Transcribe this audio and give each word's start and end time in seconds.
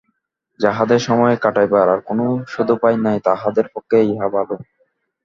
যাহাদের 0.59 0.99
সময় 0.99 1.35
কাটাইবার 1.37 1.87
আর 1.89 1.99
কোনো 2.01 2.23
সদুপায় 2.47 2.97
নাই, 2.97 3.17
তাহাদের 3.27 3.65
পক্ষেই 3.73 4.05
ইহা 4.11 4.27
ভালো। 4.35 4.55